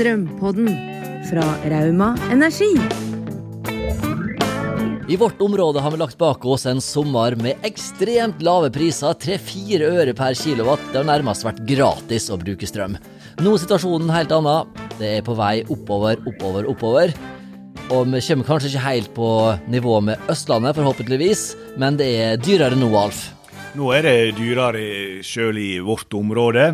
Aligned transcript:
Strømpodden 0.00 0.70
fra 1.28 1.42
Rauma 1.68 2.14
Energi. 2.32 2.70
I 5.12 5.16
vårt 5.20 5.42
område 5.44 5.82
har 5.84 5.92
vi 5.92 5.98
lagt 6.00 6.16
bak 6.16 6.44
oss 6.48 6.62
en 6.70 6.78
sommer 6.80 7.34
med 7.36 7.66
ekstremt 7.68 8.40
lave 8.40 8.70
priser, 8.72 9.12
3-4 9.20 9.90
øre 9.90 10.14
per 10.16 10.38
kilowatt. 10.40 10.86
Det 10.88 11.02
har 11.02 11.04
nærmest 11.04 11.44
vært 11.44 11.60
gratis 11.68 12.30
å 12.32 12.38
bruke 12.40 12.64
strøm. 12.70 12.94
Nå 13.44 13.52
er 13.52 13.60
situasjonen 13.60 14.08
helt 14.14 14.32
annen. 14.32 14.70
Det 14.96 15.10
er 15.18 15.26
på 15.26 15.34
vei 15.36 15.58
oppover, 15.66 16.22
oppover, 16.32 16.70
oppover. 16.72 17.12
Og 17.90 18.08
vi 18.08 18.22
kommer 18.24 18.48
kanskje 18.48 18.70
ikke 18.72 18.86
helt 18.86 19.12
på 19.18 19.28
nivå 19.68 19.98
med 20.06 20.32
Østlandet, 20.32 20.78
forhåpentligvis, 20.80 21.44
men 21.76 22.00
det 22.00 22.08
er 22.22 22.40
dyrere 22.40 22.80
nå, 22.80 22.88
Alf. 23.02 23.26
Nå 23.76 23.92
er 23.98 24.08
det 24.08 24.16
dyrere 24.40 25.20
sjøl 25.28 25.60
i 25.60 25.74
vårt 25.84 26.16
område. 26.16 26.70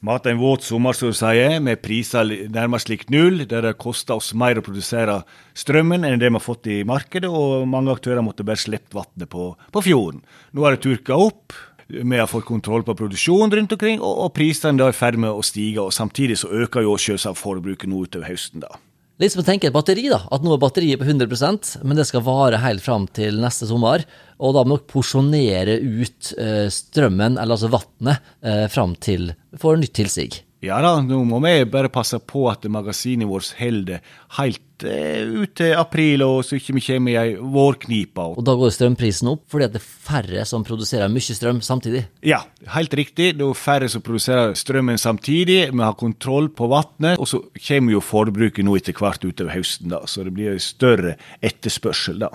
Vi 0.00 0.08
er 0.08 0.30
en 0.30 0.38
våt 0.40 0.62
sommer, 0.64 0.96
som 0.96 1.10
du 1.12 1.16
sier, 1.16 1.58
med 1.60 1.82
priser 1.84 2.24
nærmest 2.48 2.88
lik 2.88 3.02
null, 3.12 3.42
der 3.44 3.66
det 3.66 3.74
koster 3.82 4.16
oss 4.16 4.30
mer 4.32 4.56
å 4.56 4.64
produsere 4.64 5.18
strømmen 5.52 6.06
enn 6.08 6.16
det 6.22 6.30
vi 6.30 6.38
har 6.38 6.44
fått 6.44 6.70
i 6.72 6.78
markedet, 6.88 7.28
og 7.28 7.68
mange 7.68 7.92
aktører 7.92 8.24
måtte 8.24 8.46
bare 8.48 8.62
slippe 8.62 8.96
vannet 8.96 9.28
på, 9.28 9.50
på, 9.68 9.82
fjorden. 9.84 10.22
Nå 10.56 10.64
har 10.64 10.78
det 10.78 10.86
turka 10.86 11.20
opp. 11.20 11.52
Vi 11.90 12.16
har 12.16 12.30
fått 12.30 12.48
kontroll 12.48 12.86
på 12.86 12.96
produksjonen 12.96 13.52
rundt 13.58 13.76
omkring, 13.76 14.00
og, 14.00 14.24
og 14.24 14.32
prisene 14.38 14.80
er 14.80 14.94
i 14.94 14.96
ferd 14.96 15.20
med 15.20 15.36
å 15.36 15.44
stige. 15.44 15.84
og 15.84 15.92
Samtidig 15.92 16.40
så 16.40 16.48
øker 16.48 16.86
jo 16.86 16.96
selvsagt 16.96 17.42
forbruket 17.42 17.92
nå 17.92 18.06
utover 18.06 18.30
høsten. 18.32 18.64
da. 18.64 18.72
Litt 19.20 19.34
som 19.34 19.42
å 19.42 19.44
tenke 19.44 19.68
et 19.68 19.74
batteri, 19.74 20.06
da. 20.08 20.22
At 20.32 20.40
nå 20.40 20.54
er 20.54 20.60
batteriet 20.62 21.00
på 21.00 21.04
100% 21.04 21.74
men 21.84 21.98
det 21.98 22.06
skal 22.08 22.24
vare 22.24 22.62
helt 22.62 22.80
fram 22.80 23.04
til 23.12 23.36
neste 23.42 23.68
sommer. 23.68 24.06
Og 24.40 24.54
da 24.56 24.62
må 24.64 24.78
dere 24.78 24.88
porsjonere 24.88 25.74
ut 25.76 26.30
eh, 26.40 26.68
strømmen, 26.72 27.36
eller 27.36 27.58
altså 27.58 27.68
vannet, 27.74 28.30
eh, 28.40 28.64
fram 28.72 28.94
til 28.96 29.34
får 29.60 29.82
nytt 29.82 29.92
tilsig. 30.00 30.40
Ja 30.60 30.76
da, 30.84 30.98
nå 31.00 31.22
må 31.24 31.38
vi 31.40 31.54
bare 31.72 31.88
passe 31.88 32.18
på 32.20 32.42
at 32.50 32.66
magasinet 32.68 33.28
vårt 33.28 33.54
holder 33.56 34.02
helt 34.36 34.84
eh, 34.84 35.24
ut 35.24 35.54
til 35.56 35.72
april, 35.72 36.20
og 36.26 36.42
så 36.44 36.58
ikke 36.58 36.74
vi 36.76 36.82
kommer 36.84 37.14
i 37.14 37.16
ei 37.16 37.30
vårknipe. 37.40 38.26
Og 38.36 38.44
da 38.44 38.52
går 38.60 38.74
strømprisen 38.76 39.30
opp 39.32 39.46
fordi 39.48 39.70
det 39.72 39.80
er 39.80 39.86
færre 40.10 40.44
som 40.48 40.66
produserer 40.68 41.08
mye 41.08 41.36
strøm 41.38 41.62
samtidig? 41.64 42.04
Ja, 42.28 42.42
helt 42.76 42.92
riktig. 42.92 43.30
Det 43.38 43.46
er 43.46 43.56
færre 43.56 43.88
som 43.88 44.04
produserer 44.04 44.52
strømmen 44.58 45.00
samtidig. 45.00 45.62
Vi 45.72 45.80
har 45.80 45.96
kontroll 45.96 46.52
på 46.52 46.68
vannet, 46.68 47.16
og 47.16 47.32
så 47.32 47.40
kommer 47.56 47.96
jo 47.96 48.04
forbruket 48.04 48.68
nå 48.68 48.76
etter 48.76 49.00
hvert 49.00 49.24
utover 49.24 49.56
høsten, 49.56 49.88
da. 49.96 50.04
Så 50.04 50.28
det 50.28 50.36
blir 50.36 50.60
større 50.60 51.16
etterspørsel 51.40 52.20
da. 52.20 52.34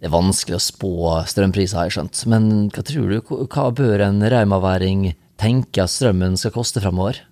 Det 0.00 0.08
er 0.08 0.16
vanskelig 0.16 0.56
å 0.56 0.64
spå 0.64 0.96
strømpriser, 1.28 1.76
har 1.76 1.90
jeg 1.90 1.98
skjønt. 2.00 2.24
Men 2.32 2.50
hva 2.72 2.88
tror 2.88 3.12
du, 3.12 3.20
hva 3.52 3.70
bør 3.76 4.08
en 4.08 4.24
raumaværing 4.32 5.10
tenke 5.36 5.84
at 5.84 5.92
strømmen 5.92 6.40
skal 6.40 6.56
koste 6.56 6.80
framover? 6.80 7.26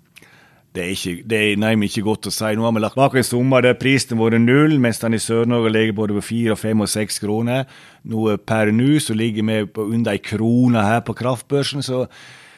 Det 0.75 0.83
er, 0.83 0.91
ikke, 0.91 1.23
det 1.31 1.39
er 1.39 1.59
nærmest 1.63 1.95
ikke 1.95 2.09
godt 2.09 2.27
å 2.27 2.31
si. 2.35 2.49
Nå 2.59 2.65
har 2.67 2.73
vi 2.75 2.81
lagt 2.83 2.97
bak 2.99 3.13
en 3.15 3.27
sommer 3.27 3.63
der 3.63 3.77
prisen 3.79 4.19
har 4.19 4.33
vært 4.33 4.43
null, 4.43 4.73
mens 4.83 4.99
den 4.99 5.15
i 5.15 5.21
Sør-Norge 5.23 5.71
ligger 5.71 5.95
både 6.01 6.17
på 6.17 6.25
fire, 6.33 6.57
fem 6.59 6.83
og 6.83 6.91
seks 6.91 7.21
kroner. 7.23 7.69
Nå 8.11 8.25
per 8.43 8.73
nå 8.75 8.97
så 8.99 9.15
ligger 9.15 9.47
vi 9.47 9.61
på 9.71 9.85
under 9.87 10.17
ei 10.17 10.23
krone 10.25 10.83
her 10.83 11.05
på 11.07 11.15
kraftbørsen, 11.15 11.85
så 11.87 12.09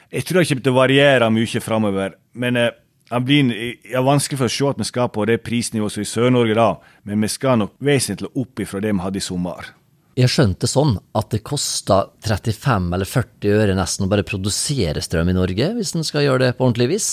jeg 0.09 0.25
tror 0.25 0.49
det 0.49 0.73
varierer 0.73 1.29
mye 1.29 1.61
framover. 1.61 2.17
Men 2.33 2.57
eh, 2.57 2.73
det 3.11 3.21
blir 3.29 3.53
ja, 3.85 4.01
vanskelig 4.01 4.41
for 4.41 4.49
å 4.49 4.55
se 4.57 4.71
at 4.73 4.81
vi 4.81 4.89
skal 4.89 5.13
på 5.13 5.29
det 5.29 5.43
prisnivået 5.45 5.99
som 5.99 6.07
i 6.07 6.09
Sør-Norge 6.09 6.57
da, 6.57 6.71
men 7.05 7.21
vi 7.21 7.33
skal 7.37 7.61
nok 7.61 7.77
vesentlig 7.85 8.33
opp 8.33 8.65
ifra 8.65 8.81
det 8.81 8.97
vi 8.97 9.05
hadde 9.05 9.21
i 9.21 9.29
sommer. 9.29 9.75
Jeg 10.17 10.33
skjønte 10.33 10.65
sånn 10.65 10.97
at 11.13 11.29
det 11.37 11.45
koster 11.45 12.09
35 12.25 12.89
eller 12.97 13.05
40 13.13 13.61
øre 13.61 13.77
nesten 13.77 14.09
å 14.09 14.11
bare 14.11 14.25
produsere 14.25 15.05
strøm 15.05 15.29
i 15.29 15.37
Norge, 15.37 15.75
hvis 15.77 15.93
en 15.93 16.07
skal 16.09 16.25
gjøre 16.25 16.47
det 16.47 16.55
på 16.57 16.65
ordentlig 16.65 16.95
vis? 16.97 17.11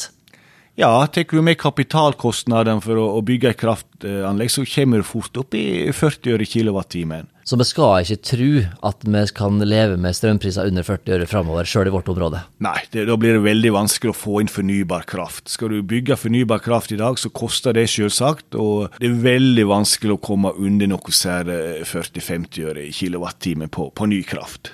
Ja, 0.75 1.07
tar 1.07 1.23
du 1.29 1.41
med 1.45 1.59
kapitalkostnadene 1.61 2.81
for 2.81 2.97
å, 2.97 3.21
bygge 3.21 3.51
et 3.51 3.59
kraftanlegg, 3.61 4.49
så 4.49 4.63
kommer 4.65 5.03
du 5.03 5.05
fort 5.05 5.37
opp 5.37 5.53
i 5.53 5.91
40 5.93 6.33
øre 6.33 6.47
kilowattimen. 6.49 7.29
Så 7.45 7.59
vi 7.61 7.67
skal 7.69 8.01
ikke 8.01 8.17
tro 8.25 8.47
at 8.89 9.05
vi 9.05 9.21
kan 9.37 9.61
leve 9.61 9.99
med 10.01 10.17
strømpriser 10.17 10.71
under 10.71 10.87
40 10.87 11.13
øre 11.19 11.29
framover, 11.29 11.69
sjøl 11.69 11.91
i 11.91 11.93
vårt 11.93 12.09
område? 12.09 12.41
Nei, 12.65 12.79
det, 12.89 13.05
da 13.05 13.19
blir 13.21 13.37
det 13.37 13.45
veldig 13.45 13.75
vanskelig 13.77 14.15
å 14.15 14.17
få 14.17 14.41
inn 14.41 14.49
fornybar 14.49 15.05
kraft. 15.05 15.45
Skal 15.53 15.75
du 15.75 15.85
bygge 15.85 16.17
fornybar 16.17 16.65
kraft 16.65 16.95
i 16.95 16.97
dag, 16.97 17.21
så 17.21 17.29
koster 17.29 17.77
det 17.77 17.85
selvsagt, 17.93 18.57
og 18.57 18.97
det 18.97 19.11
er 19.11 19.23
veldig 19.29 19.69
vanskelig 19.69 20.17
å 20.17 20.23
komme 20.25 20.57
under 20.57 20.95
noe 20.95 21.13
særlig 21.13 21.83
40-50 21.85 22.71
øre 22.71 22.87
i 22.87 22.93
kilowattimen 22.95 23.69
på, 23.69 23.91
på 23.93 24.09
ny 24.09 24.23
kraft. 24.25 24.73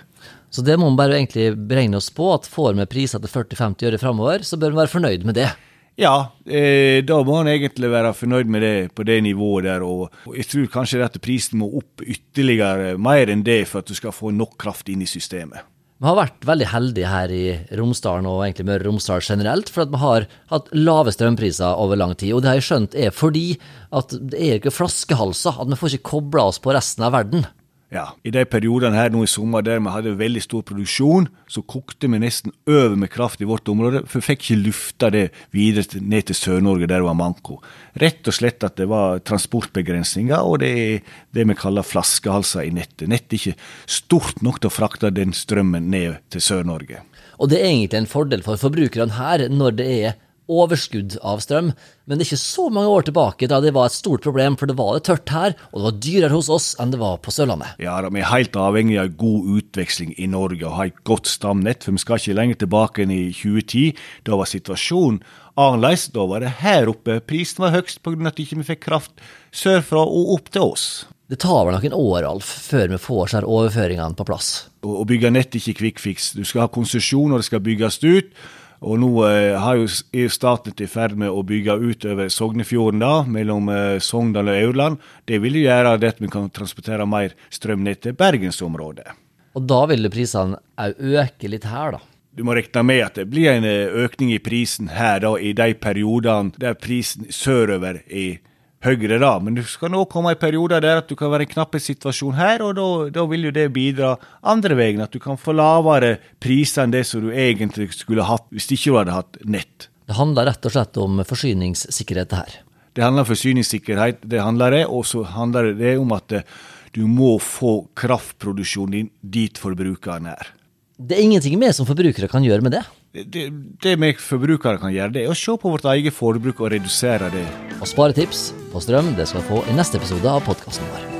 Så 0.49 0.63
det 0.63 0.79
må 0.79 0.87
vi 0.93 1.03
bare 1.03 1.19
egentlig 1.19 1.51
beregne 1.59 1.99
oss 1.99 2.07
på, 2.13 2.31
at 2.33 2.47
får 2.47 2.77
vi 2.79 2.87
priser 2.89 3.19
til 3.19 3.35
40-50 3.35 3.91
øre 3.91 3.99
framover, 3.99 4.47
så 4.47 4.55
bør 4.55 4.71
vi 4.71 4.85
være 4.85 4.95
fornøyd 4.95 5.27
med 5.27 5.43
det. 5.43 5.51
Ja, 5.99 6.31
eh, 6.47 7.01
da 7.03 7.17
må 7.27 7.41
han 7.41 7.49
egentlig 7.51 7.89
være 7.91 8.13
fornøyd 8.15 8.51
med 8.51 8.63
det 8.63 8.75
på 8.95 9.03
det 9.03 9.17
nivået 9.25 9.67
der. 9.67 9.83
Og, 9.83 10.07
jeg 10.37 10.47
tror 10.47 10.69
kanskje 10.77 11.01
at 11.03 11.19
prisen 11.23 11.59
må 11.59 11.67
opp 11.81 12.05
ytterligere, 12.05 12.93
mer 12.95 13.31
enn 13.31 13.43
det, 13.43 13.65
for 13.67 13.83
at 13.83 13.89
du 13.89 13.97
skal 13.97 14.15
få 14.15 14.31
nok 14.31 14.55
kraft 14.61 14.87
inn 14.91 15.03
i 15.03 15.09
systemet. 15.09 15.67
Vi 15.99 16.07
har 16.07 16.15
vært 16.15 16.45
veldig 16.47 16.67
heldige 16.71 17.09
her 17.11 17.31
i 17.35 17.45
Romsdalen 17.75 18.27
og 18.29 18.45
egentlig 18.45 18.69
Møre 18.69 18.85
og 18.85 18.93
Romsdal 18.93 19.25
generelt, 19.25 19.67
for 19.67 19.83
at 19.83 19.91
vi 19.91 19.99
har 19.99 20.27
hatt 20.53 20.69
lave 20.71 21.11
strømpriser 21.11 21.75
over 21.75 21.99
lang 21.99 22.13
tid. 22.15 22.31
Og 22.31 22.45
det 22.45 22.53
har 22.53 22.59
jeg 22.61 22.67
skjønt 22.69 22.95
er 22.95 23.11
fordi 23.11 23.47
at 23.91 24.15
det 24.15 24.39
er 24.39 24.61
ikke 24.61 24.71
flaskehalser, 24.71 25.59
at 25.59 25.67
vi 25.67 25.79
får 25.81 25.97
ikke 25.97 26.13
kobla 26.13 26.47
oss 26.53 26.61
på 26.63 26.71
resten 26.71 27.03
av 27.03 27.17
verden. 27.17 27.43
Ja, 27.89 28.11
I 28.21 28.29
de 28.29 28.43
periodene 28.45 28.93
her 28.99 29.09
nå 29.09 29.23
i 29.25 29.29
sommer 29.29 29.63
der 29.65 29.79
vi 29.81 29.89
hadde 29.89 30.11
veldig 30.19 30.43
stor 30.45 30.61
produksjon, 30.67 31.25
så 31.49 31.63
kokte 31.65 32.05
vi 32.05 32.19
nesten 32.21 32.53
over 32.69 32.93
med 33.01 33.09
kraft 33.09 33.41
i 33.41 33.47
vårt 33.49 33.69
område, 33.71 34.03
for 34.05 34.21
vi 34.21 34.27
fikk 34.27 34.43
ikke 34.45 34.57
lufta 34.67 35.09
det 35.15 35.23
videre 35.55 35.97
ned 35.97 36.27
til 36.29 36.37
Sør-Norge, 36.37 36.85
der 36.85 37.01
det 37.01 37.07
var 37.07 37.17
manko. 37.17 37.57
Rett 37.97 38.29
og 38.29 38.37
slett 38.37 38.61
at 38.67 38.77
det 38.77 38.85
var 38.91 39.23
transportbegrensninger, 39.25 40.37
og 40.37 40.61
det 40.61 40.71
er 40.83 41.17
det 41.33 41.47
vi 41.49 41.57
kaller 41.57 41.87
flaskehalser 41.87 42.69
i 42.69 42.75
nettet. 42.77 43.09
Nettet 43.09 43.33
er 43.33 43.41
ikke 43.41 43.57
stort 43.89 44.45
nok 44.45 44.61
til 44.61 44.69
å 44.69 44.75
frakte 44.77 45.09
den 45.09 45.33
strømmen 45.33 45.89
ned 45.89 46.21
til 46.29 46.45
Sør-Norge. 46.45 47.01
Og 47.41 47.49
det 47.49 47.57
er 47.57 47.71
egentlig 47.71 48.03
en 48.03 48.11
fordel 48.11 48.45
for 48.45 48.61
forbrukerne 48.61 49.17
her, 49.17 49.47
når 49.49 49.81
det 49.81 49.93
er 49.97 50.17
overskudd 50.49 51.17
av 51.25 51.43
strøm, 51.43 51.71
men 52.09 52.17
det 52.17 52.25
er 52.25 52.31
ikke 52.31 52.41
så 52.41 52.65
mange 52.73 52.89
år 52.89 53.05
tilbake 53.07 53.49
da 53.49 53.59
det 53.61 53.73
var 53.75 53.89
et 53.89 53.97
stort 53.97 54.25
problem, 54.25 54.57
for 54.57 54.69
det 54.69 54.77
var 54.79 54.95
det 54.97 55.03
tørt 55.07 55.33
her, 55.33 55.53
og 55.69 55.79
det 55.79 55.85
var 55.87 55.99
dyrere 56.05 56.33
hos 56.33 56.49
oss 56.53 56.71
enn 56.81 56.93
det 56.93 57.01
var 57.01 57.19
på 57.23 57.33
Sørlandet. 57.33 57.75
Ja, 57.81 57.99
Vi 58.09 58.23
er 58.23 58.31
helt 58.31 58.57
avhengig 58.57 58.97
av 59.01 59.13
god 59.19 59.51
utveksling 59.59 60.15
i 60.17 60.29
Norge 60.31 60.65
og 60.65 60.77
ha 60.79 60.87
et 60.89 61.03
godt 61.07 61.29
stamnett, 61.29 61.85
for 61.85 61.93
vi 61.93 62.01
skal 62.01 62.21
ikke 62.21 62.37
lenger 62.39 62.63
tilbake 62.65 63.05
enn 63.05 63.13
i 63.13 63.21
2010. 63.29 63.93
Da 64.25 64.39
var 64.39 64.49
situasjonen 64.49 65.21
annerledes. 65.59 66.09
Da 66.15 66.25
var 66.25 66.43
det 66.43 66.57
her 66.63 66.89
oppe 66.91 67.19
prisen 67.21 67.63
var 67.63 67.75
høyest 67.75 68.01
pga. 68.03 68.27
at 68.27 68.39
vi 68.39 68.47
ikke 68.47 68.67
fikk 68.73 68.83
kraft 68.87 69.23
sørfra 69.51 70.01
og 70.01 70.35
opp 70.37 70.51
til 70.53 70.73
oss. 70.73 70.89
Det 71.29 71.37
tar 71.43 71.67
vel 71.67 71.75
noen 71.77 71.93
år 71.93 72.25
Alf, 72.25 72.47
før 72.71 72.87
vi 72.89 72.97
får 72.97 73.27
seg 73.35 73.45
overføringene 73.45 74.17
på 74.17 74.25
plass? 74.25 74.69
Å 74.81 75.05
bygge 75.05 75.29
nett 75.29 75.53
er 75.53 75.61
ikke 75.61 75.77
kvikkfiks. 75.83 76.31
Du 76.33 76.41
skal 76.47 76.63
ha 76.65 76.71
konsesjon, 76.73 77.29
og 77.29 77.37
det 77.37 77.45
skal 77.45 77.61
bygges 77.61 77.99
ut. 78.01 78.31
Og 78.79 78.99
nå 79.01 79.09
eh, 79.27 79.57
har 79.59 79.79
jo, 79.79 79.87
er 80.15 80.29
Statnett 80.31 80.79
i 80.79 80.87
ferd 80.87 81.17
med 81.19 81.31
å 81.31 81.43
bygge 81.43 81.75
utover 81.79 82.29
Sognefjorden, 82.31 83.01
da, 83.03 83.23
mellom 83.27 83.67
eh, 83.73 83.97
Sogndal 84.03 84.51
og 84.53 84.59
Aurland. 84.59 85.01
Det 85.27 85.41
vil 85.43 85.59
gjøre 85.59 85.97
at 85.97 86.21
vi 86.21 86.31
kan 86.31 86.47
transportere 86.53 87.07
mer 87.09 87.35
strøm 87.51 87.83
ned 87.83 87.99
til 88.05 88.15
bergensområdet. 88.19 89.11
Og 89.59 89.65
da 89.67 89.81
vil 89.89 90.07
prisene 90.13 90.61
òg 90.79 91.03
øke 91.19 91.51
litt 91.51 91.67
her, 91.67 91.97
da? 91.97 92.05
Du 92.39 92.45
må 92.47 92.53
regne 92.55 92.83
med 92.85 93.01
at 93.03 93.17
det 93.19 93.25
blir 93.27 93.51
en 93.51 93.67
eh, 93.67 93.91
økning 94.05 94.31
i 94.31 94.39
prisen 94.39 94.93
her 94.95 95.19
da, 95.25 95.33
i 95.35 95.51
de 95.57 95.73
periodene 95.75 96.55
der 96.61 96.77
prisen 96.79 97.27
sørover 97.35 97.99
er 98.07 98.39
høyere, 98.85 99.19
da. 99.21 99.33
Men 99.43 99.57
du 99.57 99.63
skal 99.67 99.91
nå 99.93 100.05
komme 100.11 100.33
i 100.33 100.39
perioder 100.39 100.83
der 100.83 101.01
at 101.01 101.09
du 101.09 101.15
kan 101.19 101.31
være 101.31 101.45
i 101.45 101.49
en 101.49 101.53
knappe 101.53 101.81
situasjon 101.83 102.37
her, 102.39 102.63
og 102.65 102.75
da, 102.77 102.87
da, 103.19 103.25
vil 103.29 103.49
jo 103.49 103.53
det 103.55 103.67
bidra 103.75 104.15
andre 104.41 104.77
veien. 104.79 105.03
At 105.03 105.15
du 105.15 105.19
kan 105.23 105.39
få 105.39 105.55
lavere 105.57 106.17
priser 106.41 106.85
enn 106.85 106.95
det 106.95 107.05
som 107.09 107.25
du 107.25 107.31
egentlig 107.33 107.91
skulle 107.97 108.27
hatt 108.27 108.47
hvis 108.53 108.69
ikke 108.75 108.91
du 108.91 108.99
hadde 109.01 109.17
hatt 109.17 109.39
nett. 109.45 109.89
Det 110.09 110.17
handler 110.17 110.49
rett 110.49 110.65
og 110.65 110.73
slett 110.73 110.97
om 111.01 111.21
forsyningssikkerhet 111.27 112.33
her. 112.33 112.59
Det 112.97 113.05
handler 113.05 113.23
om 113.23 113.29
forsyningssikkerhet, 113.29 114.23
det 114.25 114.39
handler 114.41 114.73
det, 114.73 114.85
og 114.89 115.05
så 115.05 115.21
handler 115.35 115.75
det 115.77 115.93
om 116.01 116.09
at 116.15 116.33
eh, 116.33 116.47
du 116.95 117.03
må 117.05 117.35
få 117.43 117.83
kraftproduksjonen 117.99 118.95
din 118.95 119.11
dit 119.21 119.61
forbrukeren 119.61 120.31
er. 120.31 120.49
Det 120.97 121.15
er 121.15 121.23
ingenting 121.23 121.59
vi 121.61 121.69
som 121.75 121.87
forbrukere 121.87 122.27
kan 122.31 122.43
gjøre 122.43 122.65
med 122.65 122.73
det? 122.75 122.81
Det, 123.09 123.47
det 123.81 123.95
vi 123.97 124.11
forbrukere 124.21 124.77
kan 124.77 124.93
gjøre, 124.93 125.13
det 125.15 125.23
er 125.25 125.33
å 125.33 125.37
se 125.37 125.55
på 125.57 125.71
vårt 125.73 125.87
eget 125.89 126.13
forbruk 126.13 126.61
og 126.61 126.73
redusere 126.75 127.31
det. 127.33 127.45
Og 127.79 127.87
sparetips 127.89 128.49
på 128.69 128.83
strøm 128.85 129.15
det 129.17 129.29
skal 129.31 129.45
få 129.49 129.63
i 129.65 129.77
neste 129.77 129.97
episode 129.97 130.29
av 130.29 130.45
podkasten 130.45 130.85
vår. 130.93 131.18